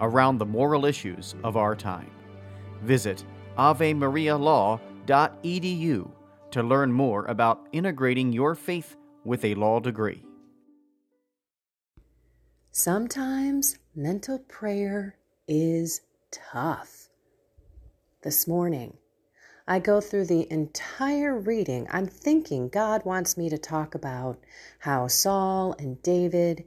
around 0.00 0.38
the 0.38 0.46
moral 0.46 0.84
issues 0.84 1.36
of 1.44 1.56
our 1.56 1.76
time. 1.76 2.10
Visit 2.82 3.24
avemarialaw.edu 3.58 6.10
to 6.50 6.62
learn 6.62 6.92
more 6.92 7.24
about 7.26 7.66
integrating 7.72 8.32
your 8.32 8.54
faith 8.54 8.96
with 9.24 9.44
a 9.44 9.54
law 9.54 9.80
degree. 9.80 10.22
Sometimes 12.70 13.78
mental 13.94 14.38
prayer 14.38 15.16
is 15.46 16.00
tough. 16.30 17.08
This 18.22 18.48
morning, 18.48 18.96
I 19.66 19.78
go 19.78 20.00
through 20.00 20.26
the 20.26 20.50
entire 20.52 21.38
reading. 21.38 21.86
I'm 21.90 22.06
thinking 22.06 22.68
God 22.68 23.04
wants 23.04 23.36
me 23.36 23.48
to 23.48 23.56
talk 23.56 23.94
about 23.94 24.38
how 24.80 25.08
Saul 25.08 25.74
and 25.78 26.02
David 26.02 26.64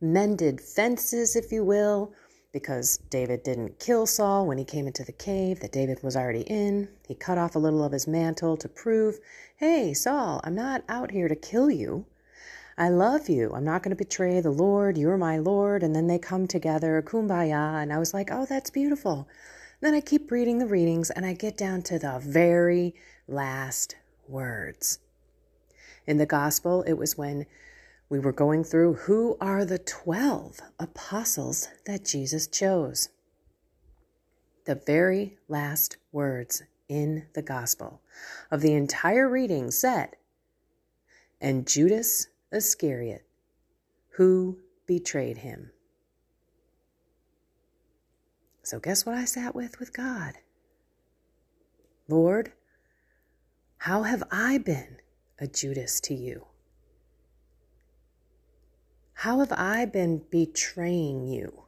mended 0.00 0.60
fences, 0.60 1.36
if 1.36 1.52
you 1.52 1.64
will, 1.64 2.12
because 2.52 2.98
David 3.10 3.42
didn't 3.42 3.78
kill 3.78 4.06
Saul 4.06 4.46
when 4.46 4.58
he 4.58 4.64
came 4.64 4.86
into 4.86 5.04
the 5.04 5.12
cave 5.12 5.60
that 5.60 5.72
David 5.72 6.02
was 6.02 6.16
already 6.16 6.42
in. 6.42 6.88
He 7.06 7.14
cut 7.14 7.38
off 7.38 7.54
a 7.54 7.58
little 7.58 7.84
of 7.84 7.92
his 7.92 8.06
mantle 8.06 8.56
to 8.56 8.68
prove, 8.68 9.18
hey, 9.56 9.92
Saul, 9.92 10.40
I'm 10.44 10.54
not 10.54 10.82
out 10.88 11.10
here 11.10 11.28
to 11.28 11.36
kill 11.36 11.70
you. 11.70 12.06
I 12.78 12.88
love 12.88 13.28
you. 13.28 13.52
I'm 13.54 13.64
not 13.64 13.82
going 13.82 13.90
to 13.90 13.96
betray 13.96 14.40
the 14.40 14.50
Lord. 14.50 14.96
You're 14.96 15.18
my 15.18 15.36
Lord. 15.36 15.82
And 15.82 15.94
then 15.94 16.06
they 16.06 16.18
come 16.18 16.46
together, 16.46 17.02
kumbaya. 17.02 17.82
And 17.82 17.92
I 17.92 17.98
was 17.98 18.14
like, 18.14 18.30
oh, 18.30 18.46
that's 18.46 18.70
beautiful. 18.70 19.28
Then 19.80 19.94
I 19.94 20.00
keep 20.00 20.30
reading 20.30 20.58
the 20.58 20.66
readings 20.66 21.10
and 21.10 21.26
I 21.26 21.34
get 21.34 21.56
down 21.56 21.82
to 21.82 21.98
the 21.98 22.18
very 22.22 22.94
last 23.26 23.96
words. 24.26 25.00
In 26.06 26.18
the 26.18 26.26
gospel, 26.26 26.82
it 26.84 26.94
was 26.94 27.18
when 27.18 27.46
we 28.08 28.18
were 28.18 28.32
going 28.32 28.64
through 28.64 28.94
who 28.94 29.36
are 29.40 29.64
the 29.64 29.78
12 29.78 30.60
apostles 30.78 31.68
that 31.86 32.04
Jesus 32.04 32.46
chose. 32.46 33.10
The 34.64 34.74
very 34.74 35.38
last 35.48 35.96
words 36.10 36.62
in 36.88 37.26
the 37.34 37.42
gospel 37.42 38.00
of 38.50 38.60
the 38.60 38.72
entire 38.72 39.28
reading 39.28 39.70
said, 39.70 40.16
And 41.40 41.66
Judas 41.66 42.28
Iscariot, 42.50 43.24
who 44.16 44.58
betrayed 44.86 45.38
him. 45.38 45.70
So, 48.62 48.78
guess 48.78 49.06
what 49.06 49.14
I 49.14 49.24
sat 49.24 49.54
with 49.54 49.78
with 49.78 49.92
God? 49.94 50.34
Lord, 52.06 52.52
how 53.78 54.02
have 54.02 54.22
I 54.30 54.58
been 54.58 54.98
a 55.38 55.46
Judas 55.46 56.00
to 56.02 56.14
you? 56.14 56.47
How 59.22 59.40
have 59.40 59.50
I 59.50 59.84
been 59.84 60.22
betraying 60.30 61.26
you? 61.26 61.64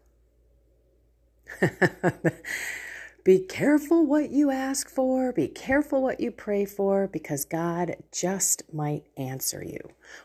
Be 3.24 3.40
careful 3.40 4.06
what 4.06 4.30
you 4.30 4.52
ask 4.52 4.88
for. 4.88 5.32
Be 5.32 5.48
careful 5.48 6.00
what 6.00 6.20
you 6.20 6.30
pray 6.30 6.64
for 6.64 7.08
because 7.08 7.44
God 7.44 7.96
just 8.12 8.72
might 8.72 9.02
answer 9.16 9.64
you. 9.64 9.80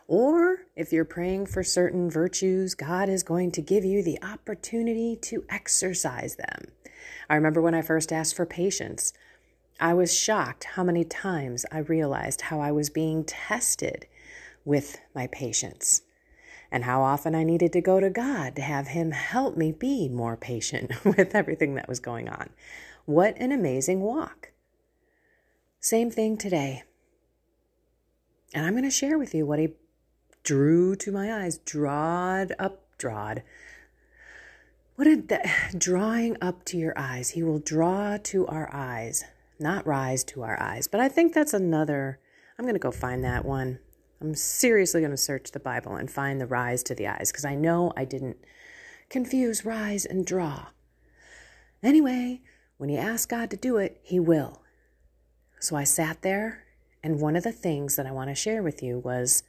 Or 0.08 0.68
if 0.76 0.94
you're 0.94 1.04
praying 1.04 1.48
for 1.48 1.64
certain 1.64 2.12
virtues, 2.12 2.76
God 2.76 3.10
is 3.10 3.24
going 3.24 3.52
to 3.54 3.62
give 3.64 3.84
you 3.84 4.04
the 4.04 4.22
opportunity 4.22 5.16
to 5.24 5.46
exercise 5.50 6.36
them. 6.36 6.68
I 7.28 7.34
remember 7.34 7.60
when 7.60 7.74
I 7.74 7.82
first 7.82 8.14
asked 8.14 8.36
for 8.36 8.46
patience, 8.46 9.14
I 9.80 9.96
was 9.96 10.16
shocked 10.16 10.66
how 10.76 10.84
many 10.84 11.04
times 11.04 11.66
I 11.72 11.80
realized 11.80 12.42
how 12.42 12.60
I 12.60 12.72
was 12.72 12.92
being 12.92 13.24
tested 13.24 14.06
with 14.64 15.00
my 15.16 15.26
patience 15.26 16.04
and 16.72 16.84
how 16.84 17.02
often 17.02 17.36
I 17.36 17.44
needed 17.44 17.72
to 17.74 17.82
go 17.82 18.00
to 18.00 18.10
God 18.10 18.56
to 18.56 18.62
have 18.62 18.88
Him 18.88 19.12
help 19.12 19.58
me 19.58 19.72
be 19.72 20.10
more 20.10 20.36
patient 20.36 20.92
with 21.06 21.36
everything 21.36 21.76
that 21.76 21.88
was 21.88 22.00
going 22.00 22.30
on. 22.30 22.50
What 23.06 23.38
an 23.38 23.52
amazing 23.52 24.02
walk. 24.02 24.52
Same 25.80 26.10
thing 26.10 26.38
today. 26.38 26.84
And 28.54 28.66
I'm 28.66 28.74
going 28.74 28.84
to 28.84 28.90
share 28.90 29.18
with 29.18 29.36
you 29.36 29.46
what 29.46 29.60
He 29.60 29.70
drew 30.44 30.96
to 30.96 31.12
my 31.12 31.44
eyes, 31.44 31.58
drawed 31.60 32.54
up, 32.58 32.82
drawed. 32.98 33.44
What 34.96 35.06
did 35.06 35.28
that 35.30 35.76
drawing 35.78 36.38
up 36.42 36.64
to 36.66 36.78
your 36.78 36.94
eyes? 36.98 37.32
He 37.32 37.44
will 37.44 37.60
draw 37.60 38.18
to 38.24 38.48
our 38.48 38.70
eyes, 38.74 39.26
not 39.60 39.86
rise 39.86 40.24
to 40.26 40.44
our 40.44 40.62
eyes. 40.62 40.88
But 40.88 41.02
I 41.02 41.10
think 41.10 41.34
that's 41.34 41.54
another. 41.54 42.20
I'm 42.58 42.66
going 42.66 42.76
to 42.76 42.80
go 42.80 42.92
find 42.92 43.24
that 43.24 43.44
one. 43.44 43.80
I'm 44.22 44.36
seriously 44.36 45.02
going 45.02 45.12
to 45.12 45.18
search 45.18 45.52
the 45.52 45.60
Bible 45.60 45.96
and 45.96 46.10
find 46.10 46.40
the 46.40 46.46
rise 46.46 46.84
to 46.84 46.96
the 46.96 47.08
eyes 47.08 47.32
because 47.32 47.46
I 47.46 47.56
know 47.56 47.92
I 47.98 48.06
didn't 48.06 48.38
confuse 49.10 49.66
rise 49.66 50.06
and 50.06 50.26
draw. 50.26 50.68
Anyway, 51.84 52.42
when 52.78 52.90
you 52.90 52.98
ask 52.98 53.30
God 53.30 53.50
to 53.52 53.58
do 53.58 53.78
it, 53.78 54.00
He 54.04 54.20
will. 54.20 54.62
So 55.60 55.76
I 55.76 55.84
sat 55.84 56.22
there, 56.22 56.64
and 57.04 57.20
one 57.20 57.36
of 57.36 57.44
the 57.44 57.52
things 57.52 57.96
that 57.96 58.06
I 58.06 58.12
want 58.12 58.30
to 58.30 58.36
share 58.36 58.64
with 58.64 58.82
you 58.82 59.00
was 59.00 59.44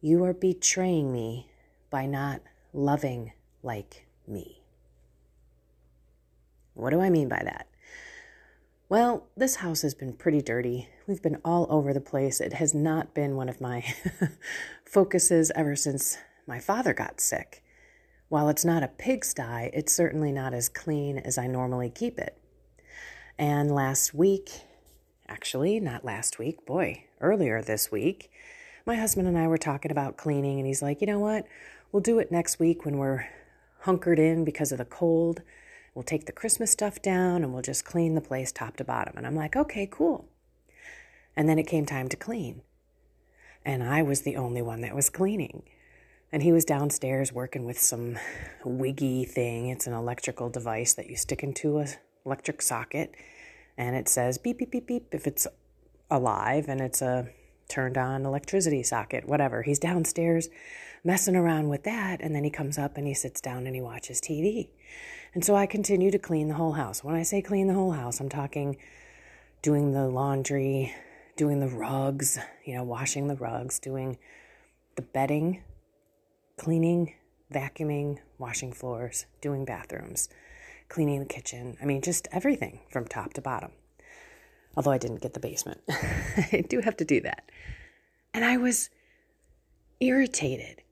you 0.00 0.24
are 0.24 0.34
betraying 0.34 1.12
me 1.12 1.48
by 1.90 2.06
not 2.06 2.42
loving 2.72 3.32
like 3.62 4.06
me. 4.26 4.62
What 6.74 6.90
do 6.90 7.00
I 7.00 7.10
mean 7.10 7.28
by 7.28 7.42
that? 7.44 7.68
Well, 8.92 9.26
this 9.34 9.56
house 9.56 9.80
has 9.80 9.94
been 9.94 10.12
pretty 10.12 10.42
dirty. 10.42 10.86
We've 11.06 11.22
been 11.22 11.40
all 11.46 11.66
over 11.70 11.94
the 11.94 12.00
place. 12.02 12.42
It 12.42 12.52
has 12.52 12.74
not 12.74 13.14
been 13.14 13.36
one 13.36 13.48
of 13.48 13.58
my 13.58 13.82
focuses 14.84 15.50
ever 15.54 15.74
since 15.76 16.18
my 16.46 16.60
father 16.60 16.92
got 16.92 17.18
sick. 17.18 17.64
While 18.28 18.50
it's 18.50 18.66
not 18.66 18.82
a 18.82 18.88
pigsty, 18.88 19.70
it's 19.72 19.94
certainly 19.94 20.30
not 20.30 20.52
as 20.52 20.68
clean 20.68 21.16
as 21.16 21.38
I 21.38 21.46
normally 21.46 21.88
keep 21.88 22.18
it. 22.18 22.36
And 23.38 23.74
last 23.74 24.12
week, 24.12 24.60
actually, 25.26 25.80
not 25.80 26.04
last 26.04 26.38
week, 26.38 26.66
boy, 26.66 27.04
earlier 27.22 27.62
this 27.62 27.90
week, 27.90 28.30
my 28.84 28.96
husband 28.96 29.26
and 29.26 29.38
I 29.38 29.46
were 29.48 29.56
talking 29.56 29.90
about 29.90 30.18
cleaning, 30.18 30.58
and 30.58 30.66
he's 30.66 30.82
like, 30.82 31.00
you 31.00 31.06
know 31.06 31.18
what? 31.18 31.46
We'll 31.92 32.02
do 32.02 32.18
it 32.18 32.30
next 32.30 32.60
week 32.60 32.84
when 32.84 32.98
we're 32.98 33.26
hunkered 33.80 34.18
in 34.18 34.44
because 34.44 34.70
of 34.70 34.76
the 34.76 34.84
cold. 34.84 35.40
We'll 35.94 36.02
take 36.02 36.26
the 36.26 36.32
Christmas 36.32 36.70
stuff 36.70 37.02
down 37.02 37.42
and 37.42 37.52
we'll 37.52 37.62
just 37.62 37.84
clean 37.84 38.14
the 38.14 38.20
place 38.20 38.50
top 38.50 38.76
to 38.78 38.84
bottom. 38.84 39.14
And 39.16 39.26
I'm 39.26 39.36
like, 39.36 39.56
okay, 39.56 39.88
cool. 39.90 40.26
And 41.36 41.48
then 41.48 41.58
it 41.58 41.66
came 41.66 41.86
time 41.86 42.08
to 42.08 42.16
clean. 42.16 42.62
And 43.64 43.82
I 43.82 44.02
was 44.02 44.22
the 44.22 44.36
only 44.36 44.62
one 44.62 44.80
that 44.80 44.94
was 44.94 45.10
cleaning. 45.10 45.62
And 46.32 46.42
he 46.42 46.52
was 46.52 46.64
downstairs 46.64 47.32
working 47.32 47.64
with 47.64 47.78
some 47.78 48.18
wiggy 48.64 49.24
thing. 49.24 49.68
It's 49.68 49.86
an 49.86 49.92
electrical 49.92 50.48
device 50.48 50.94
that 50.94 51.10
you 51.10 51.16
stick 51.16 51.42
into 51.42 51.78
a 51.78 51.86
electric 52.24 52.62
socket 52.62 53.14
and 53.76 53.96
it 53.96 54.08
says 54.08 54.38
beep 54.38 54.58
beep 54.58 54.70
beep 54.70 54.86
beep 54.86 55.14
if 55.14 55.26
it's 55.26 55.46
alive 56.10 56.66
and 56.68 56.80
it's 56.80 57.02
a 57.02 57.28
turned 57.68 57.96
on 57.96 58.26
electricity 58.26 58.82
socket, 58.82 59.26
whatever. 59.26 59.62
He's 59.62 59.78
downstairs 59.78 60.48
messing 61.04 61.34
around 61.34 61.68
with 61.68 61.84
that 61.84 62.20
and 62.20 62.34
then 62.34 62.44
he 62.44 62.50
comes 62.50 62.78
up 62.78 62.96
and 62.96 63.06
he 63.06 63.14
sits 63.14 63.40
down 63.40 63.66
and 63.66 63.74
he 63.74 63.80
watches 63.80 64.20
TV. 64.20 64.68
And 65.34 65.44
so 65.44 65.54
I 65.54 65.66
continue 65.66 66.10
to 66.10 66.18
clean 66.18 66.48
the 66.48 66.54
whole 66.54 66.72
house. 66.72 67.02
When 67.02 67.14
I 67.14 67.22
say 67.22 67.40
clean 67.40 67.66
the 67.66 67.74
whole 67.74 67.92
house, 67.92 68.20
I'm 68.20 68.28
talking 68.28 68.76
doing 69.62 69.92
the 69.92 70.06
laundry, 70.08 70.94
doing 71.36 71.60
the 71.60 71.68
rugs, 71.68 72.38
you 72.64 72.74
know, 72.74 72.84
washing 72.84 73.28
the 73.28 73.36
rugs, 73.36 73.78
doing 73.78 74.18
the 74.96 75.02
bedding, 75.02 75.62
cleaning, 76.58 77.14
vacuuming, 77.52 78.18
washing 78.38 78.72
floors, 78.72 79.26
doing 79.40 79.64
bathrooms, 79.64 80.28
cleaning 80.88 81.20
the 81.20 81.26
kitchen. 81.26 81.76
I 81.80 81.86
mean, 81.86 82.02
just 82.02 82.28
everything 82.32 82.80
from 82.90 83.06
top 83.06 83.32
to 83.34 83.40
bottom. 83.40 83.72
Although 84.76 84.92
I 84.92 84.98
didn't 84.98 85.22
get 85.22 85.34
the 85.34 85.40
basement, 85.40 85.80
I 85.88 86.64
do 86.68 86.80
have 86.80 86.96
to 86.98 87.04
do 87.04 87.20
that. 87.22 87.50
And 88.34 88.44
I 88.44 88.56
was 88.56 88.90
irritated. 90.00 90.82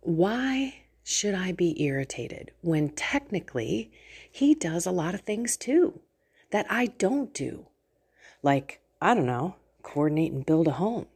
Why 0.00 0.83
should 1.04 1.34
I 1.34 1.52
be 1.52 1.80
irritated 1.82 2.50
when 2.62 2.88
technically 2.88 3.92
he 4.30 4.54
does 4.54 4.86
a 4.86 4.90
lot 4.90 5.14
of 5.14 5.20
things 5.20 5.56
too 5.56 6.00
that 6.50 6.66
I 6.70 6.86
don't 6.86 7.32
do? 7.34 7.66
Like, 8.42 8.80
I 9.00 9.14
don't 9.14 9.26
know, 9.26 9.56
coordinate 9.82 10.32
and 10.32 10.46
build 10.46 10.66
a 10.66 10.72
home. 10.72 11.06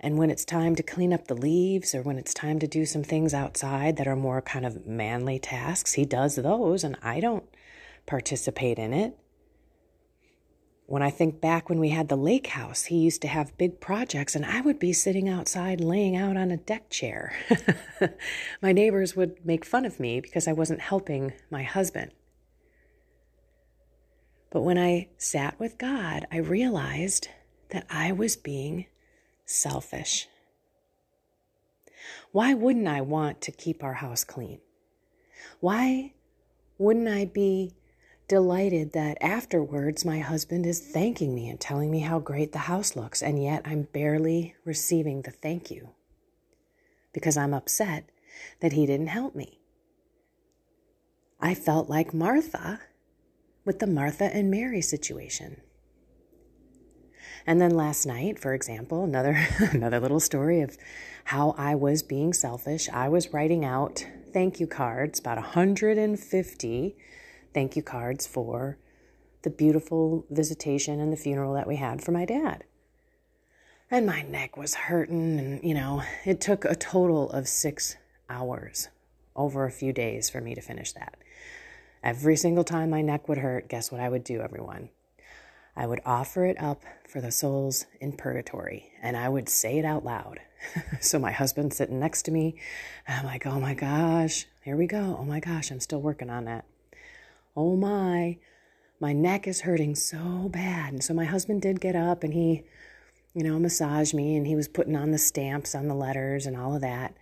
And 0.00 0.16
when 0.16 0.30
it's 0.30 0.44
time 0.44 0.76
to 0.76 0.82
clean 0.84 1.12
up 1.12 1.26
the 1.26 1.34
leaves 1.34 1.94
or 1.94 2.02
when 2.02 2.18
it's 2.18 2.32
time 2.32 2.60
to 2.60 2.68
do 2.68 2.86
some 2.86 3.02
things 3.02 3.34
outside 3.34 3.96
that 3.96 4.06
are 4.06 4.16
more 4.16 4.40
kind 4.40 4.64
of 4.64 4.86
manly 4.86 5.40
tasks, 5.40 5.94
he 5.94 6.04
does 6.04 6.36
those 6.36 6.84
and 6.84 6.96
I 7.02 7.18
don't 7.18 7.44
participate 8.06 8.78
in 8.78 8.92
it. 8.92 9.18
When 10.88 11.02
I 11.02 11.10
think 11.10 11.42
back 11.42 11.68
when 11.68 11.80
we 11.80 11.90
had 11.90 12.08
the 12.08 12.16
lake 12.16 12.46
house, 12.46 12.84
he 12.84 12.96
used 12.96 13.20
to 13.20 13.28
have 13.28 13.58
big 13.58 13.78
projects 13.78 14.34
and 14.34 14.46
I 14.46 14.62
would 14.62 14.78
be 14.78 14.94
sitting 14.94 15.28
outside 15.28 15.82
laying 15.82 16.16
out 16.16 16.38
on 16.38 16.50
a 16.50 16.56
deck 16.56 16.88
chair. 16.88 17.34
my 18.62 18.72
neighbors 18.72 19.14
would 19.14 19.44
make 19.44 19.66
fun 19.66 19.84
of 19.84 20.00
me 20.00 20.18
because 20.18 20.48
I 20.48 20.54
wasn't 20.54 20.80
helping 20.80 21.34
my 21.50 21.62
husband. 21.62 22.12
But 24.48 24.62
when 24.62 24.78
I 24.78 25.08
sat 25.18 25.60
with 25.60 25.76
God, 25.76 26.26
I 26.32 26.38
realized 26.38 27.28
that 27.68 27.84
I 27.90 28.10
was 28.12 28.34
being 28.36 28.86
selfish. 29.44 30.26
Why 32.32 32.54
wouldn't 32.54 32.88
I 32.88 33.02
want 33.02 33.42
to 33.42 33.52
keep 33.52 33.84
our 33.84 33.92
house 33.92 34.24
clean? 34.24 34.60
Why 35.60 36.14
wouldn't 36.78 37.08
I 37.08 37.26
be 37.26 37.74
delighted 38.28 38.92
that 38.92 39.16
afterwards 39.22 40.04
my 40.04 40.18
husband 40.18 40.66
is 40.66 40.80
thanking 40.80 41.34
me 41.34 41.48
and 41.48 41.58
telling 41.58 41.90
me 41.90 42.00
how 42.00 42.18
great 42.18 42.52
the 42.52 42.58
house 42.58 42.94
looks, 42.94 43.22
and 43.22 43.42
yet 43.42 43.62
I'm 43.64 43.88
barely 43.92 44.54
receiving 44.64 45.22
the 45.22 45.30
thank 45.30 45.70
you 45.70 45.90
because 47.12 47.36
I'm 47.36 47.54
upset 47.54 48.10
that 48.60 48.72
he 48.72 48.86
didn't 48.86 49.08
help 49.08 49.34
me? 49.34 49.60
I 51.40 51.54
felt 51.54 51.88
like 51.88 52.12
Martha 52.12 52.80
with 53.64 53.78
the 53.78 53.86
Martha 53.86 54.24
and 54.24 54.50
Mary 54.50 54.80
situation. 54.80 55.60
And 57.46 57.60
then 57.60 57.70
last 57.70 58.04
night, 58.04 58.38
for 58.38 58.52
example, 58.52 59.04
another 59.04 59.46
another 59.72 60.00
little 60.00 60.20
story 60.20 60.60
of 60.60 60.76
how 61.24 61.54
I 61.56 61.74
was 61.74 62.02
being 62.02 62.32
selfish. 62.32 62.88
I 62.90 63.08
was 63.08 63.32
writing 63.32 63.64
out 63.64 64.06
thank 64.32 64.60
you 64.60 64.66
cards, 64.66 65.18
about 65.18 65.38
150 65.38 66.96
thank 67.54 67.76
you 67.76 67.82
cards 67.82 68.26
for 68.26 68.78
the 69.42 69.50
beautiful 69.50 70.26
visitation 70.30 71.00
and 71.00 71.12
the 71.12 71.16
funeral 71.16 71.54
that 71.54 71.68
we 71.68 71.76
had 71.76 72.02
for 72.02 72.12
my 72.12 72.24
dad. 72.24 72.64
And 73.90 74.04
my 74.04 74.22
neck 74.22 74.56
was 74.56 74.74
hurting, 74.74 75.38
and 75.38 75.64
you 75.64 75.74
know, 75.74 76.02
it 76.26 76.40
took 76.40 76.64
a 76.64 76.74
total 76.74 77.30
of 77.30 77.48
six 77.48 77.96
hours 78.28 78.88
over 79.34 79.64
a 79.64 79.70
few 79.70 79.92
days 79.92 80.28
for 80.28 80.40
me 80.40 80.54
to 80.54 80.60
finish 80.60 80.92
that. 80.92 81.16
Every 82.02 82.36
single 82.36 82.64
time 82.64 82.90
my 82.90 83.02
neck 83.02 83.28
would 83.28 83.38
hurt, 83.38 83.68
guess 83.68 83.90
what 83.90 84.00
I 84.00 84.08
would 84.08 84.24
do, 84.24 84.40
everyone? 84.40 84.90
I 85.74 85.86
would 85.86 86.00
offer 86.04 86.44
it 86.44 86.60
up 86.60 86.82
for 87.08 87.20
the 87.20 87.30
souls 87.30 87.86
in 88.00 88.12
purgatory 88.12 88.90
and 89.00 89.16
I 89.16 89.28
would 89.28 89.48
say 89.48 89.78
it 89.78 89.84
out 89.84 90.04
loud. 90.04 90.40
so 91.00 91.20
my 91.20 91.30
husband's 91.30 91.76
sitting 91.76 92.00
next 92.00 92.22
to 92.22 92.32
me 92.32 92.58
and 93.06 93.20
I'm 93.20 93.26
like, 93.26 93.46
oh 93.46 93.60
my 93.60 93.74
gosh, 93.74 94.46
here 94.64 94.76
we 94.76 94.88
go. 94.88 95.16
Oh 95.18 95.24
my 95.24 95.38
gosh, 95.38 95.70
I'm 95.70 95.78
still 95.78 96.00
working 96.00 96.30
on 96.30 96.46
that. 96.46 96.64
Oh 97.58 97.74
my, 97.74 98.38
my 99.00 99.12
neck 99.12 99.48
is 99.48 99.62
hurting 99.62 99.96
so 99.96 100.48
bad. 100.48 100.92
And 100.92 101.02
so 101.02 101.12
my 101.12 101.24
husband 101.24 101.60
did 101.60 101.80
get 101.80 101.96
up 101.96 102.22
and 102.22 102.32
he, 102.32 102.62
you 103.34 103.42
know, 103.42 103.58
massaged 103.58 104.14
me 104.14 104.36
and 104.36 104.46
he 104.46 104.54
was 104.54 104.68
putting 104.68 104.94
on 104.94 105.10
the 105.10 105.18
stamps 105.18 105.74
on 105.74 105.88
the 105.88 105.94
letters 105.94 106.46
and 106.46 106.56
all 106.56 106.76
of 106.76 106.82
that. 106.82 107.14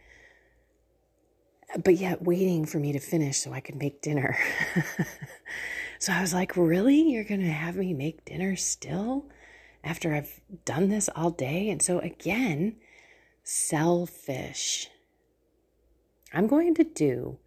But 1.82 1.96
yet 1.96 2.22
waiting 2.22 2.66
for 2.66 2.78
me 2.78 2.92
to 2.92 2.98
finish 2.98 3.38
so 3.38 3.54
I 3.54 3.60
could 3.60 3.76
make 3.76 4.02
dinner. 4.02 4.36
So 5.98 6.12
I 6.12 6.20
was 6.20 6.34
like, 6.34 6.56
Really? 6.56 7.00
You're 7.00 7.24
going 7.24 7.40
to 7.40 7.46
have 7.46 7.76
me 7.76 7.94
make 7.94 8.24
dinner 8.24 8.56
still 8.56 9.26
after 9.82 10.14
I've 10.14 10.40
done 10.64 10.88
this 10.88 11.08
all 11.14 11.30
day? 11.30 11.70
And 11.70 11.80
so 11.80 12.00
again, 12.00 12.76
selfish. 13.42 14.90
I'm 16.32 16.46
going 16.46 16.74
to 16.74 16.84
do 16.84 17.38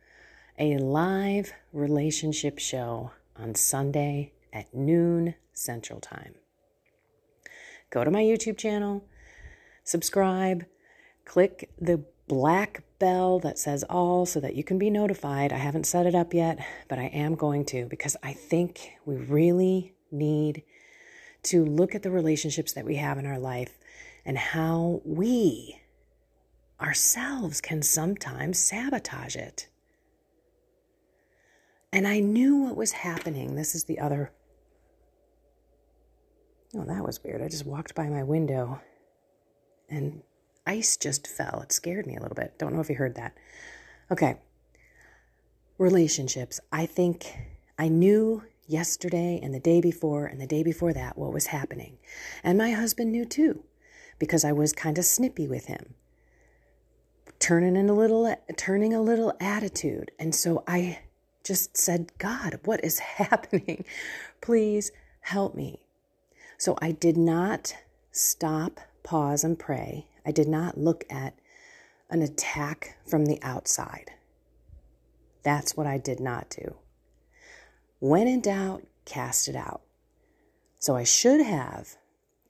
a 0.59 0.77
live 0.77 1.53
relationship 1.71 2.59
show 2.59 3.11
on 3.37 3.55
Sunday 3.55 4.33
at 4.51 4.73
noon 4.73 5.35
Central 5.53 6.01
Time. 6.01 6.35
Go 7.89 8.03
to 8.03 8.11
my 8.11 8.21
YouTube 8.21 8.57
channel, 8.57 9.05
subscribe, 9.85 10.65
click 11.23 11.71
the 11.79 12.03
black 12.27 12.83
bell 12.99 13.39
that 13.39 13.57
says 13.57 13.83
all 13.89 14.25
so 14.25 14.41
that 14.41 14.55
you 14.55 14.63
can 14.63 14.77
be 14.77 14.89
notified. 14.89 15.53
I 15.53 15.57
haven't 15.57 15.85
set 15.85 16.05
it 16.05 16.13
up 16.13 16.33
yet, 16.33 16.59
but 16.89 16.99
I 16.99 17.05
am 17.05 17.35
going 17.35 17.63
to 17.67 17.85
because 17.85 18.17
I 18.21 18.33
think 18.33 18.97
we 19.05 19.15
really 19.15 19.93
need 20.11 20.63
to 21.43 21.63
look 21.63 21.95
at 21.95 22.03
the 22.03 22.11
relationships 22.11 22.73
that 22.73 22.85
we 22.85 22.95
have 22.95 23.17
in 23.17 23.25
our 23.25 23.39
life 23.39 23.79
and 24.25 24.37
how 24.37 25.01
we 25.05 25.79
ourselves 26.81 27.61
can 27.61 27.81
sometimes 27.81 28.59
sabotage 28.59 29.37
it. 29.37 29.68
And 31.91 32.07
I 32.07 32.19
knew 32.19 32.57
what 32.57 32.75
was 32.75 32.91
happening. 32.91 33.55
This 33.55 33.73
is 33.73 33.85
the 33.85 33.99
other. 33.99 34.31
Oh, 36.75 36.83
that 36.85 37.03
was 37.03 37.23
weird. 37.23 37.41
I 37.41 37.47
just 37.47 37.65
walked 37.65 37.95
by 37.95 38.09
my 38.09 38.23
window 38.23 38.79
and 39.89 40.21
ice 40.67 40.97
just 40.97 41.25
fell. 41.25 41.61
It 41.63 41.71
scared 41.71 42.05
me 42.05 42.15
a 42.15 42.21
little 42.21 42.35
bit. 42.35 42.59
Don't 42.59 42.73
know 42.73 42.79
if 42.81 42.89
you 42.89 42.95
heard 42.95 43.15
that. 43.15 43.35
Okay. 44.11 44.37
Relationships. 45.79 46.59
I 46.71 46.85
think 46.85 47.25
I 47.79 47.87
knew 47.87 48.43
yesterday 48.67 49.39
and 49.41 49.53
the 49.53 49.59
day 49.59 49.81
before 49.81 50.27
and 50.27 50.39
the 50.39 50.45
day 50.45 50.61
before 50.61 50.93
that 50.93 51.17
what 51.17 51.33
was 51.33 51.47
happening. 51.47 51.97
And 52.43 52.57
my 52.57 52.71
husband 52.71 53.11
knew 53.11 53.25
too, 53.25 53.63
because 54.19 54.45
I 54.45 54.51
was 54.51 54.73
kind 54.73 54.99
of 54.99 55.05
snippy 55.05 55.47
with 55.47 55.65
him. 55.65 55.95
Turning 57.39 57.75
in 57.75 57.89
a 57.89 57.93
little 57.93 58.35
turning 58.57 58.93
a 58.93 59.01
little 59.01 59.33
attitude. 59.39 60.11
And 60.19 60.35
so 60.35 60.63
I 60.67 60.99
just 61.49 61.75
said, 61.75 62.11
God, 62.19 62.59
what 62.63 62.83
is 62.83 62.99
happening? 63.17 63.83
Please 64.39 64.91
help 65.21 65.55
me. 65.55 65.81
So 66.59 66.77
I 66.79 66.91
did 66.91 67.17
not 67.17 67.75
stop, 68.11 68.79
pause, 69.03 69.43
and 69.43 69.57
pray. 69.57 70.05
I 70.23 70.31
did 70.31 70.47
not 70.47 70.77
look 70.77 71.05
at 71.09 71.33
an 72.09 72.21
attack 72.21 72.97
from 73.07 73.25
the 73.25 73.41
outside. 73.41 74.11
That's 75.41 75.75
what 75.75 75.87
I 75.87 75.97
did 75.97 76.19
not 76.19 76.49
do. 76.51 76.75
When 77.99 78.27
in 78.27 78.41
doubt, 78.41 78.83
cast 79.05 79.47
it 79.47 79.55
out. 79.55 79.81
So 80.77 80.95
I 80.95 81.03
should 81.03 81.41
have 81.41 81.95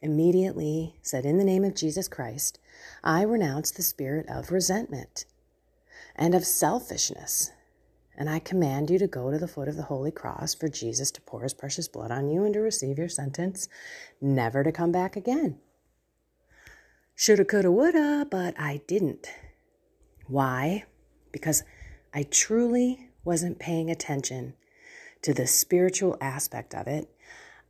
immediately 0.02 0.96
said, 1.02 1.26
In 1.26 1.38
the 1.38 1.46
name 1.46 1.64
of 1.64 1.74
Jesus 1.76 2.10
Christ, 2.10 2.60
I 3.02 3.22
renounce 3.22 3.72
the 3.72 3.82
spirit 3.82 4.26
of 4.28 4.52
resentment 4.52 5.24
and 6.18 6.36
of 6.36 6.46
selfishness. 6.46 7.52
And 8.20 8.30
I 8.30 8.40
command 8.40 8.90
you 8.90 9.00
to 9.00 9.08
go 9.08 9.32
to 9.32 9.38
the 9.38 9.48
foot 9.48 9.70
of 9.70 9.78
the 9.78 9.84
holy 9.84 10.12
cross 10.12 10.54
for 10.54 10.68
Jesus 10.68 11.10
to 11.12 11.22
pour 11.22 11.42
his 11.42 11.54
precious 11.54 11.88
blood 11.88 12.12
on 12.12 12.30
you 12.30 12.44
and 12.44 12.54
to 12.54 12.60
receive 12.60 12.98
your 12.98 13.08
sentence, 13.08 13.70
never 14.20 14.62
to 14.62 14.74
come 14.74 14.92
back 14.92 15.16
again. 15.16 15.58
Shoulda, 17.16 17.46
coulda, 17.46 17.72
woulda, 17.72 18.28
but 18.30 18.60
I 18.60 18.82
didn't. 18.88 19.28
Why? 20.28 20.84
Because 21.32 21.64
I 22.14 22.24
truly 22.24 23.10
wasn't 23.24 23.58
paying 23.58 23.90
attention 23.90 24.54
to 25.22 25.34
the 25.34 25.48
spiritual 25.48 26.18
aspect 26.20 26.76
of 26.76 26.88
it. 26.88 27.10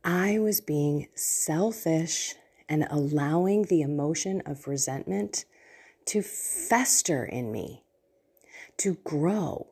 I 0.04 0.40
was 0.40 0.60
being 0.60 1.08
selfish 1.14 2.34
and 2.68 2.86
allowing 2.90 3.64
the 3.64 3.82
emotion 3.82 4.42
of 4.46 4.66
resentment 4.66 5.44
to 6.06 6.22
fester 6.22 7.24
in 7.24 7.52
me, 7.52 7.84
to 8.78 8.94
grow 9.04 9.68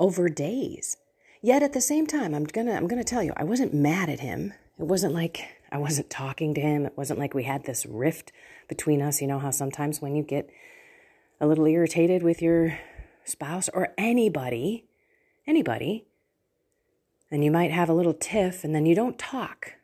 over 0.00 0.28
days. 0.28 0.96
Yet 1.42 1.62
at 1.62 1.74
the 1.74 1.80
same 1.80 2.06
time, 2.06 2.34
I'm 2.34 2.44
gonna 2.44 2.72
I'm 2.72 2.88
gonna 2.88 3.04
tell 3.04 3.22
you, 3.22 3.32
I 3.36 3.44
wasn't 3.44 3.72
mad 3.72 4.08
at 4.08 4.20
him. 4.20 4.54
It 4.78 4.86
wasn't 4.86 5.14
like 5.14 5.46
I 5.70 5.78
wasn't 5.78 6.10
talking 6.10 6.54
to 6.54 6.60
him. 6.60 6.86
It 6.86 6.96
wasn't 6.96 7.20
like 7.20 7.34
we 7.34 7.44
had 7.44 7.64
this 7.64 7.86
rift 7.86 8.32
between 8.66 9.00
us. 9.00 9.20
You 9.20 9.28
know 9.28 9.38
how 9.38 9.50
sometimes 9.50 10.02
when 10.02 10.16
you 10.16 10.24
get 10.24 10.50
a 11.40 11.46
little 11.46 11.66
irritated 11.66 12.22
with 12.22 12.42
your 12.42 12.78
spouse 13.24 13.68
or 13.68 13.94
anybody, 13.96 14.86
anybody, 15.46 16.06
and 17.30 17.44
you 17.44 17.50
might 17.50 17.70
have 17.70 17.88
a 17.88 17.94
little 17.94 18.14
tiff 18.14 18.64
and 18.64 18.74
then 18.74 18.86
you 18.86 18.94
don't 18.94 19.18
talk 19.18 19.74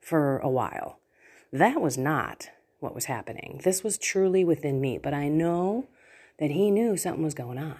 for 0.00 0.38
a 0.38 0.48
while. 0.48 0.98
That 1.52 1.80
was 1.80 1.98
not 1.98 2.48
what 2.80 2.94
was 2.94 3.04
happening. 3.04 3.60
This 3.62 3.84
was 3.84 3.98
truly 3.98 4.44
within 4.44 4.80
me, 4.80 4.98
but 4.98 5.14
I 5.14 5.28
know 5.28 5.86
that 6.38 6.50
he 6.50 6.70
knew 6.70 6.96
something 6.96 7.22
was 7.22 7.34
going 7.34 7.58
on. 7.58 7.78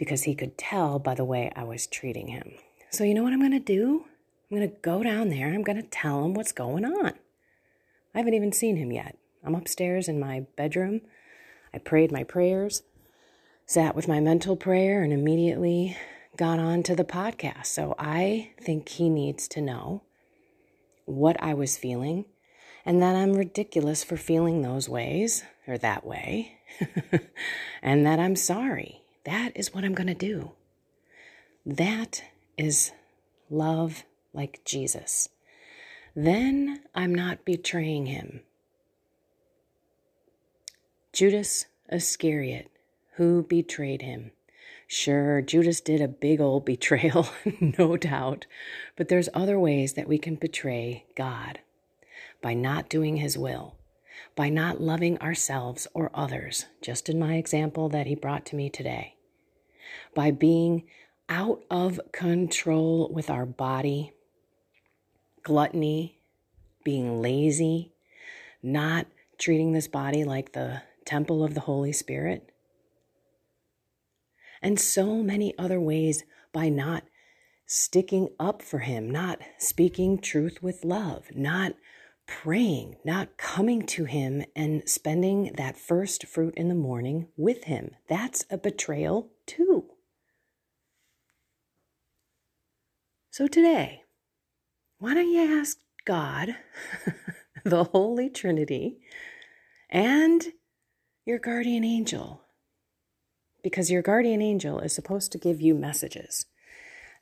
Because 0.00 0.22
he 0.22 0.34
could 0.34 0.56
tell 0.56 0.98
by 0.98 1.14
the 1.14 1.26
way 1.26 1.52
I 1.54 1.62
was 1.62 1.86
treating 1.86 2.28
him. 2.28 2.54
So, 2.88 3.04
you 3.04 3.12
know 3.12 3.22
what 3.22 3.34
I'm 3.34 3.38
going 3.38 3.52
to 3.52 3.60
do? 3.60 4.06
I'm 4.50 4.56
going 4.56 4.68
to 4.68 4.76
go 4.80 5.02
down 5.02 5.28
there 5.28 5.46
and 5.46 5.54
I'm 5.54 5.62
going 5.62 5.80
to 5.80 5.88
tell 5.88 6.24
him 6.24 6.32
what's 6.32 6.52
going 6.52 6.86
on. 6.86 7.12
I 8.14 8.18
haven't 8.18 8.32
even 8.32 8.50
seen 8.50 8.76
him 8.76 8.90
yet. 8.90 9.18
I'm 9.44 9.54
upstairs 9.54 10.08
in 10.08 10.18
my 10.18 10.46
bedroom. 10.56 11.02
I 11.74 11.78
prayed 11.78 12.10
my 12.10 12.24
prayers, 12.24 12.82
sat 13.66 13.94
with 13.94 14.08
my 14.08 14.20
mental 14.20 14.56
prayer, 14.56 15.02
and 15.02 15.12
immediately 15.12 15.98
got 16.34 16.58
on 16.58 16.82
to 16.84 16.96
the 16.96 17.04
podcast. 17.04 17.66
So 17.66 17.94
I 17.98 18.52
think 18.58 18.88
he 18.88 19.10
needs 19.10 19.46
to 19.48 19.60
know 19.60 20.02
what 21.04 21.36
I 21.42 21.52
was 21.52 21.76
feeling 21.76 22.24
and 22.86 23.02
that 23.02 23.14
I'm 23.14 23.34
ridiculous 23.34 24.02
for 24.02 24.16
feeling 24.16 24.62
those 24.62 24.88
ways 24.88 25.44
or 25.68 25.76
that 25.78 26.06
way, 26.06 26.58
and 27.82 28.06
that 28.06 28.18
I'm 28.18 28.34
sorry. 28.34 29.02
That 29.24 29.52
is 29.54 29.74
what 29.74 29.84
I'm 29.84 29.94
going 29.94 30.06
to 30.06 30.14
do. 30.14 30.52
That 31.66 32.22
is 32.56 32.92
love 33.50 34.04
like 34.32 34.60
Jesus. 34.64 35.28
Then 36.14 36.80
I'm 36.94 37.14
not 37.14 37.44
betraying 37.44 38.06
him. 38.06 38.40
Judas 41.12 41.66
Iscariot, 41.90 42.70
who 43.16 43.42
betrayed 43.42 44.02
him. 44.02 44.30
Sure, 44.86 45.40
Judas 45.40 45.80
did 45.80 46.00
a 46.00 46.08
big 46.08 46.40
old 46.40 46.64
betrayal, 46.64 47.28
no 47.78 47.96
doubt, 47.96 48.46
but 48.96 49.08
there's 49.08 49.28
other 49.34 49.58
ways 49.58 49.92
that 49.94 50.08
we 50.08 50.18
can 50.18 50.34
betray 50.34 51.04
God 51.16 51.60
by 52.42 52.54
not 52.54 52.88
doing 52.88 53.16
his 53.16 53.36
will, 53.36 53.76
by 54.34 54.48
not 54.48 54.80
loving 54.80 55.18
ourselves 55.18 55.86
or 55.94 56.10
others, 56.14 56.66
just 56.82 57.08
in 57.08 57.18
my 57.18 57.34
example 57.34 57.88
that 57.88 58.06
he 58.06 58.14
brought 58.14 58.46
to 58.46 58.56
me 58.56 58.68
today, 58.68 59.14
by 60.14 60.30
being 60.30 60.84
out 61.28 61.62
of 61.70 62.00
control 62.12 63.10
with 63.12 63.30
our 63.30 63.46
body, 63.46 64.12
gluttony, 65.42 66.18
being 66.84 67.20
lazy, 67.22 67.92
not 68.62 69.06
treating 69.38 69.72
this 69.72 69.88
body 69.88 70.24
like 70.24 70.52
the 70.52 70.82
temple 71.04 71.44
of 71.44 71.54
the 71.54 71.60
Holy 71.60 71.92
Spirit, 71.92 72.52
and 74.62 74.78
so 74.78 75.22
many 75.22 75.56
other 75.58 75.80
ways 75.80 76.24
by 76.52 76.68
not 76.68 77.04
sticking 77.64 78.28
up 78.38 78.62
for 78.62 78.80
Him, 78.80 79.08
not 79.08 79.38
speaking 79.58 80.18
truth 80.18 80.62
with 80.62 80.84
love, 80.84 81.28
not 81.34 81.74
praying, 82.30 82.94
not 83.04 83.36
coming 83.36 83.84
to 83.84 84.04
Him 84.04 84.44
and 84.54 84.88
spending 84.88 85.52
that 85.56 85.76
first 85.76 86.26
fruit 86.28 86.54
in 86.56 86.68
the 86.68 86.76
morning 86.76 87.26
with 87.36 87.64
Him. 87.64 87.90
That's 88.08 88.44
a 88.48 88.56
betrayal, 88.56 89.32
too. 89.46 89.86
So 93.32 93.48
today, 93.48 94.04
why 94.98 95.14
don't 95.14 95.30
you 95.30 95.58
ask 95.60 95.78
God, 96.04 96.54
the 97.64 97.84
Holy 97.84 98.30
Trinity, 98.30 99.00
and 99.90 100.52
your 101.26 101.40
guardian 101.40 101.84
angel? 101.84 102.42
Because 103.62 103.90
your 103.90 104.02
guardian 104.02 104.40
angel 104.40 104.78
is 104.78 104.94
supposed 104.94 105.32
to 105.32 105.38
give 105.38 105.60
you 105.60 105.74
messages. 105.74 106.46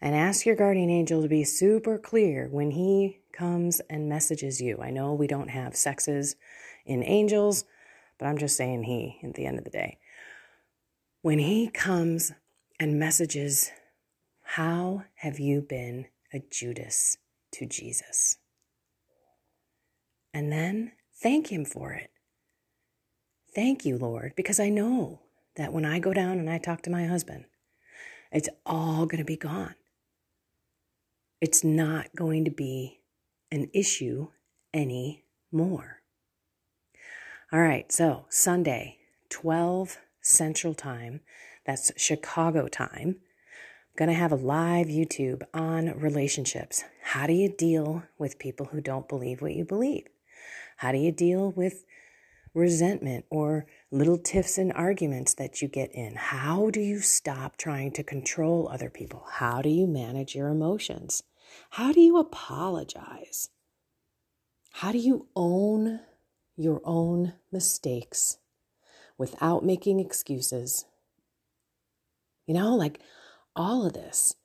And 0.00 0.15
ask 0.15 0.47
your 0.47 0.55
guardian 0.55 0.91
angel 0.91 1.23
to 1.23 1.29
be 1.29 1.43
super 1.45 1.99
clear 1.99 2.49
when 2.53 2.73
he 2.73 3.21
comes 3.38 3.80
and 3.88 4.09
messages 4.09 4.61
you. 4.61 4.78
I 4.83 4.90
know 4.90 5.12
we 5.14 5.26
don't 5.26 5.50
have 5.50 5.76
sexes 5.76 6.37
in 6.85 7.02
angels, 7.04 7.64
but 8.18 8.26
I'm 8.26 8.38
just 8.38 8.57
saying 8.57 8.85
he 8.85 9.21
at 9.23 9.35
the 9.35 9.47
end 9.47 9.59
of 9.59 9.64
the 9.64 9.71
day. 9.71 9.99
When 11.23 11.38
he 11.38 11.68
comes 11.68 12.33
and 12.80 12.99
messages 12.99 13.71
how 14.52 15.04
have 15.16 15.38
you 15.38 15.61
been 15.61 16.07
a 16.33 16.40
Judas 16.50 17.18
to 17.52 17.66
Jesus? 17.66 18.38
And 20.33 20.50
then 20.50 20.92
thank 21.23 21.52
Him 21.52 21.66
for 21.66 21.92
it. 21.92 22.11
Thank 23.54 23.85
you, 23.85 23.99
Lord, 23.99 24.33
because 24.37 24.59
I 24.59 24.71
know 24.71 25.21
that 25.57 25.73
when 25.73 25.85
I 25.85 25.99
go 25.99 26.14
down 26.14 26.38
and 26.38 26.49
I 26.49 26.57
talk 26.57 26.80
to 26.83 26.90
my 26.90 27.04
husband, 27.04 27.45
it's 28.33 28.49
all 28.64 29.04
going 29.04 29.18
to 29.18 29.25
be 29.25 29.37
gone. 29.37 29.75
It's 31.42 31.62
not 31.62 32.07
going 32.16 32.47
to 32.47 32.50
be 32.50 32.98
an 33.50 33.71
issue 33.73 34.28
anymore. 34.75 36.02
All 37.52 37.61
right, 37.61 37.90
so 37.90 38.26
Sunday, 38.28 38.99
12 39.31 39.99
Central 40.21 40.75
Time, 40.75 41.21
that's 41.64 41.93
Chicago 41.97 42.69
time 42.69 43.17
going 43.99 44.09
to 44.09 44.14
have 44.14 44.31
a 44.31 44.37
live 44.37 44.87
YouTube 44.87 45.43
on 45.52 45.99
relationships. 45.99 46.85
How 47.02 47.26
do 47.26 47.33
you 47.33 47.49
deal 47.49 48.05
with 48.17 48.38
people 48.38 48.67
who 48.67 48.81
don't 48.81 49.09
believe 49.09 49.43
what 49.43 49.55
you 49.55 49.64
believe? 49.64 50.07
How 50.76 50.93
do 50.93 50.99
you 50.99 51.11
deal 51.11 51.50
with 51.50 51.85
resentment 52.55 53.25
or 53.28 53.67
little 53.90 54.17
tiffs 54.17 54.57
and 54.57 54.73
arguments 54.73 55.35
that 55.35 55.61
you 55.61 55.67
get 55.67 55.90
in? 55.93 56.14
How 56.14 56.71
do 56.71 56.78
you 56.78 57.00
stop 57.00 57.57
trying 57.57 57.90
to 57.93 58.05
control 58.05 58.69
other 58.69 58.88
people? 58.88 59.26
How 59.33 59.62
do 59.62 59.69
you 59.69 59.88
manage 59.88 60.37
your 60.37 60.49
emotions? 60.49 61.25
How 61.71 61.93
do 61.93 62.00
you 62.00 62.19
apologize? 62.19 63.49
How 64.73 64.93
do 64.93 64.99
you 64.99 65.28
own 65.35 66.00
your 66.57 66.81
own 66.85 67.35
mistakes 67.50 68.38
without 69.17 69.64
making 69.64 70.00
excuses? 70.00 70.85
You 72.47 72.55
know, 72.55 72.75
like 72.75 73.00
all 73.55 73.87
of 73.87 73.93
this. 73.93 74.37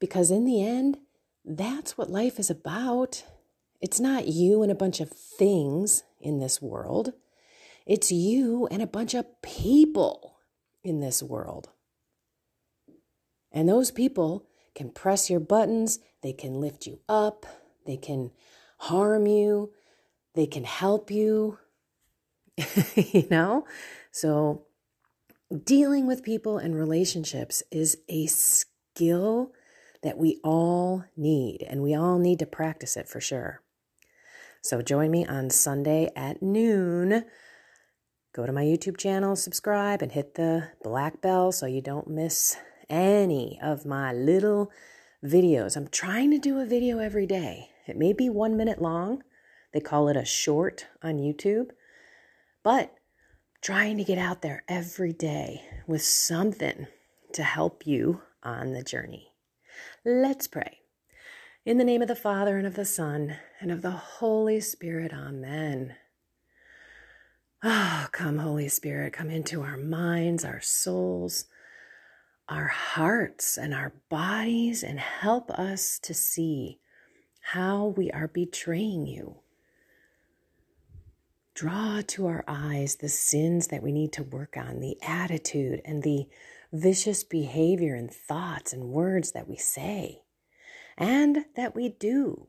Because 0.00 0.30
in 0.30 0.44
the 0.44 0.64
end, 0.64 0.98
that's 1.44 1.96
what 1.96 2.10
life 2.10 2.38
is 2.38 2.50
about. 2.50 3.24
It's 3.80 4.00
not 4.00 4.26
you 4.26 4.62
and 4.62 4.72
a 4.72 4.76
bunch 4.76 5.00
of 5.00 5.10
things 5.10 6.02
in 6.20 6.40
this 6.40 6.60
world, 6.60 7.12
it's 7.86 8.10
you 8.10 8.66
and 8.70 8.82
a 8.82 8.86
bunch 8.86 9.14
of 9.14 9.40
people 9.40 10.38
in 10.82 11.00
this 11.00 11.22
world. 11.22 11.70
And 13.52 13.68
those 13.68 13.90
people 13.90 14.46
can 14.78 14.90
press 14.90 15.28
your 15.28 15.40
buttons, 15.40 15.98
they 16.22 16.32
can 16.32 16.60
lift 16.60 16.86
you 16.86 17.00
up, 17.08 17.44
they 17.84 17.96
can 17.96 18.30
harm 18.78 19.26
you, 19.26 19.72
they 20.34 20.46
can 20.46 20.62
help 20.62 21.10
you. 21.10 21.58
you 22.94 23.26
know? 23.28 23.66
So 24.12 24.66
dealing 25.64 26.06
with 26.06 26.22
people 26.22 26.58
and 26.58 26.76
relationships 26.76 27.60
is 27.72 27.98
a 28.08 28.26
skill 28.26 29.52
that 30.04 30.16
we 30.16 30.38
all 30.44 31.04
need, 31.16 31.64
and 31.68 31.82
we 31.82 31.92
all 31.96 32.20
need 32.20 32.38
to 32.38 32.46
practice 32.46 32.96
it 32.96 33.08
for 33.08 33.20
sure. 33.20 33.60
So 34.62 34.80
join 34.80 35.10
me 35.10 35.26
on 35.26 35.50
Sunday 35.50 36.08
at 36.14 36.40
noon. 36.40 37.24
Go 38.32 38.46
to 38.46 38.52
my 38.52 38.62
YouTube 38.62 38.96
channel, 38.96 39.34
subscribe, 39.34 40.02
and 40.02 40.12
hit 40.12 40.34
the 40.36 40.68
black 40.84 41.20
bell 41.20 41.50
so 41.50 41.66
you 41.66 41.80
don't 41.80 42.06
miss 42.06 42.56
any 42.90 43.58
of 43.62 43.86
my 43.86 44.12
little 44.12 44.70
videos. 45.24 45.76
I'm 45.76 45.88
trying 45.88 46.30
to 46.30 46.38
do 46.38 46.58
a 46.58 46.66
video 46.66 46.98
every 46.98 47.26
day. 47.26 47.70
It 47.86 47.96
may 47.96 48.12
be 48.12 48.28
one 48.28 48.56
minute 48.56 48.80
long. 48.80 49.22
They 49.72 49.80
call 49.80 50.08
it 50.08 50.16
a 50.16 50.24
short 50.24 50.86
on 51.02 51.18
YouTube. 51.18 51.70
But 52.62 52.94
trying 53.60 53.96
to 53.98 54.04
get 54.04 54.18
out 54.18 54.42
there 54.42 54.64
every 54.68 55.12
day 55.12 55.62
with 55.86 56.02
something 56.02 56.86
to 57.32 57.42
help 57.42 57.86
you 57.86 58.22
on 58.42 58.72
the 58.72 58.82
journey. 58.82 59.32
Let's 60.04 60.46
pray. 60.46 60.78
In 61.64 61.78
the 61.78 61.84
name 61.84 62.00
of 62.00 62.08
the 62.08 62.16
Father, 62.16 62.56
and 62.56 62.66
of 62.66 62.76
the 62.76 62.84
Son, 62.84 63.36
and 63.60 63.70
of 63.70 63.82
the 63.82 63.90
Holy 63.90 64.60
Spirit, 64.60 65.12
Amen. 65.12 65.96
Ah, 67.62 68.04
oh, 68.04 68.08
come, 68.12 68.38
Holy 68.38 68.68
Spirit, 68.68 69.12
come 69.12 69.28
into 69.28 69.62
our 69.62 69.76
minds, 69.76 70.44
our 70.44 70.60
souls, 70.60 71.44
our 72.48 72.68
hearts, 72.68 73.56
and 73.58 73.74
our 73.74 73.92
bodies, 74.08 74.82
and 74.82 74.98
help 74.98 75.50
us 75.50 75.98
to 76.00 76.14
see 76.14 76.78
how 77.40 77.86
we 77.96 78.10
are 78.10 78.28
betraying 78.28 79.06
you 79.06 79.40
draw 81.58 82.00
to 82.06 82.24
our 82.24 82.44
eyes 82.46 82.94
the 82.96 83.08
sins 83.08 83.66
that 83.66 83.82
we 83.82 83.90
need 83.90 84.12
to 84.12 84.22
work 84.22 84.56
on, 84.56 84.78
the 84.78 84.96
attitude 85.02 85.82
and 85.84 86.04
the 86.04 86.24
vicious 86.72 87.24
behavior 87.24 87.96
and 87.96 88.12
thoughts 88.12 88.72
and 88.72 88.90
words 88.90 89.32
that 89.32 89.48
we 89.48 89.56
say 89.56 90.22
and 90.96 91.44
that 91.56 91.74
we 91.74 91.88
do. 91.88 92.46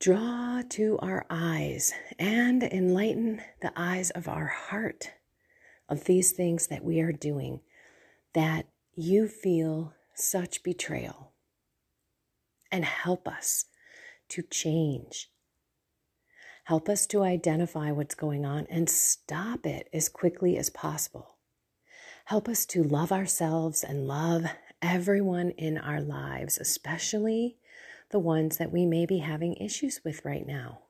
Draw 0.00 0.62
to 0.70 0.98
our 1.00 1.26
eyes 1.28 1.92
and 2.18 2.62
enlighten 2.62 3.42
the 3.60 3.72
eyes 3.76 4.08
of 4.08 4.26
our 4.26 4.46
heart 4.46 5.10
of 5.90 6.04
these 6.04 6.32
things 6.32 6.68
that 6.68 6.82
we 6.82 7.00
are 7.02 7.12
doing 7.12 7.60
that 8.34 8.66
you 8.94 9.28
feel 9.28 9.94
such 10.14 10.62
betrayal 10.62 11.32
and 12.70 12.84
help 12.84 13.26
us 13.26 13.66
to 14.28 14.42
change 14.42 15.30
Help 16.64 16.88
us 16.88 17.06
to 17.06 17.22
identify 17.22 17.92
what's 17.92 18.14
going 18.14 18.46
on 18.46 18.66
and 18.70 18.88
stop 18.88 19.66
it 19.66 19.88
as 19.92 20.08
quickly 20.08 20.56
as 20.56 20.70
possible. 20.70 21.36
Help 22.26 22.48
us 22.48 22.64
to 22.64 22.82
love 22.82 23.12
ourselves 23.12 23.84
and 23.84 24.08
love 24.08 24.44
everyone 24.80 25.50
in 25.50 25.76
our 25.76 26.00
lives, 26.00 26.56
especially 26.56 27.58
the 28.10 28.18
ones 28.18 28.56
that 28.56 28.72
we 28.72 28.86
may 28.86 29.04
be 29.04 29.18
having 29.18 29.54
issues 29.56 30.00
with 30.04 30.24
right 30.24 30.46
now. 30.46 30.80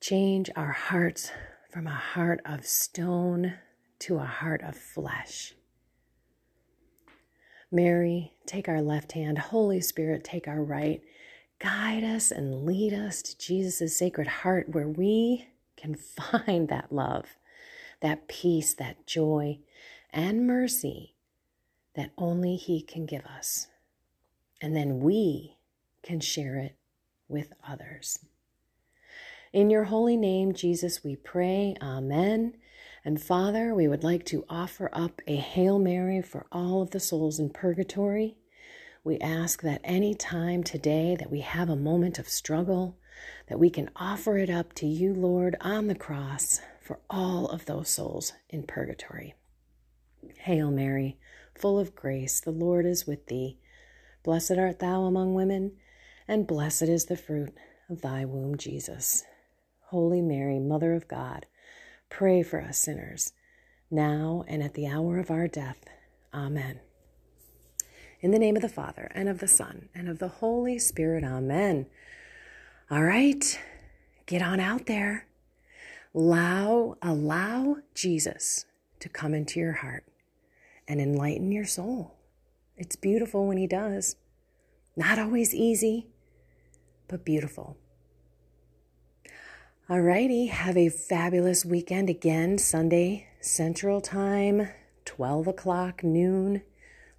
Change 0.00 0.50
our 0.56 0.72
hearts 0.72 1.30
from 1.72 1.86
a 1.86 1.90
heart 1.90 2.40
of 2.44 2.66
stone 2.66 3.54
to 4.00 4.16
a 4.16 4.24
heart 4.24 4.62
of 4.62 4.76
flesh. 4.76 5.54
Mary, 7.70 8.32
take 8.46 8.68
our 8.68 8.82
left 8.82 9.12
hand. 9.12 9.38
Holy 9.38 9.80
Spirit, 9.80 10.24
take 10.24 10.48
our 10.48 10.62
right. 10.62 11.02
Guide 11.60 12.02
us 12.02 12.30
and 12.30 12.64
lead 12.64 12.92
us 12.92 13.22
to 13.22 13.38
Jesus' 13.38 13.96
sacred 13.96 14.26
heart 14.26 14.70
where 14.70 14.88
we 14.88 15.48
can 15.76 15.94
find 15.96 16.68
that 16.68 16.92
love, 16.92 17.36
that 18.00 18.28
peace, 18.28 18.74
that 18.74 19.06
joy, 19.06 19.58
and 20.10 20.46
mercy 20.46 21.14
that 21.94 22.10
only 22.18 22.56
He 22.56 22.82
can 22.82 23.06
give 23.06 23.24
us. 23.24 23.68
And 24.60 24.74
then 24.74 25.00
we 25.00 25.56
can 26.02 26.20
share 26.20 26.56
it 26.56 26.76
with 27.28 27.52
others. 27.66 28.18
In 29.52 29.70
your 29.70 29.84
holy 29.84 30.16
name, 30.16 30.52
Jesus, 30.52 31.02
we 31.02 31.16
pray. 31.16 31.74
Amen. 31.82 32.54
And 33.04 33.20
Father, 33.20 33.74
we 33.74 33.88
would 33.88 34.04
like 34.04 34.26
to 34.26 34.44
offer 34.48 34.90
up 34.92 35.22
a 35.26 35.36
Hail 35.36 35.78
Mary 35.78 36.20
for 36.20 36.46
all 36.52 36.82
of 36.82 36.90
the 36.90 37.00
souls 37.00 37.38
in 37.38 37.48
purgatory. 37.48 38.36
We 39.02 39.18
ask 39.18 39.62
that 39.62 39.80
any 39.82 40.14
time 40.14 40.62
today 40.62 41.16
that 41.18 41.30
we 41.30 41.40
have 41.40 41.70
a 41.70 41.76
moment 41.76 42.18
of 42.18 42.28
struggle, 42.28 42.98
that 43.48 43.58
we 43.58 43.70
can 43.70 43.90
offer 43.96 44.36
it 44.36 44.50
up 44.50 44.74
to 44.74 44.86
you, 44.86 45.14
Lord, 45.14 45.56
on 45.62 45.86
the 45.86 45.94
cross 45.94 46.60
for 46.82 47.00
all 47.08 47.48
of 47.48 47.64
those 47.64 47.88
souls 47.88 48.34
in 48.50 48.64
purgatory. 48.64 49.34
Hail 50.40 50.70
Mary, 50.70 51.18
full 51.58 51.78
of 51.78 51.94
grace, 51.94 52.40
the 52.40 52.50
Lord 52.50 52.84
is 52.84 53.06
with 53.06 53.26
thee. 53.28 53.58
Blessed 54.22 54.58
art 54.58 54.78
thou 54.80 55.04
among 55.04 55.32
women, 55.32 55.72
and 56.28 56.46
blessed 56.46 56.82
is 56.82 57.06
the 57.06 57.16
fruit 57.16 57.54
of 57.88 58.02
thy 58.02 58.26
womb, 58.26 58.58
Jesus. 58.58 59.24
Holy 59.86 60.20
Mary, 60.20 60.58
Mother 60.58 60.92
of 60.92 61.08
God, 61.08 61.46
pray 62.10 62.42
for 62.42 62.60
us 62.60 62.76
sinners, 62.78 63.32
now 63.90 64.44
and 64.46 64.62
at 64.62 64.74
the 64.74 64.86
hour 64.86 65.18
of 65.18 65.30
our 65.30 65.48
death. 65.48 65.78
Amen. 66.34 66.80
In 68.20 68.32
the 68.32 68.38
name 68.38 68.56
of 68.56 68.62
the 68.62 68.68
Father, 68.68 69.10
and 69.14 69.28
of 69.28 69.38
the 69.38 69.48
Son, 69.48 69.88
and 69.94 70.08
of 70.08 70.18
the 70.18 70.28
Holy 70.28 70.78
Spirit. 70.78 71.24
Amen. 71.24 71.86
All 72.90 73.02
right, 73.02 73.58
get 74.26 74.42
on 74.42 74.60
out 74.60 74.86
there. 74.86 75.26
Allow, 76.14 76.96
allow 77.00 77.76
Jesus 77.94 78.66
to 78.98 79.08
come 79.08 79.32
into 79.32 79.58
your 79.58 79.72
heart 79.72 80.04
and 80.86 81.00
enlighten 81.00 81.52
your 81.52 81.64
soul. 81.64 82.16
It's 82.76 82.96
beautiful 82.96 83.46
when 83.46 83.56
He 83.56 83.66
does. 83.66 84.16
Not 84.96 85.18
always 85.18 85.54
easy, 85.54 86.08
but 87.08 87.24
beautiful. 87.24 87.76
Alrighty, 89.90 90.50
have 90.50 90.76
a 90.76 90.88
fabulous 90.88 91.64
weekend 91.64 92.08
again, 92.08 92.58
Sunday 92.58 93.26
Central 93.40 94.00
Time, 94.00 94.68
12 95.04 95.48
o'clock 95.48 96.04
noon. 96.04 96.62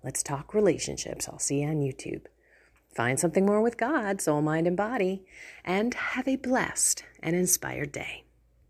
Let's 0.05 0.23
talk 0.23 0.53
relationships. 0.53 1.27
I'll 1.27 1.37
see 1.37 1.63
you 1.63 1.67
on 1.67 1.81
YouTube. 1.81 2.27
Find 2.95 3.19
something 3.19 3.45
more 3.45 3.61
with 3.61 3.75
God, 3.75 4.21
soul, 4.21 4.41
mind, 4.41 4.67
and 4.67 4.77
body, 4.77 5.25
and 5.65 5.93
have 5.93 6.29
a 6.29 6.37
blessed 6.37 7.03
and 7.21 7.35
inspired 7.35 7.91
day. 7.91 8.23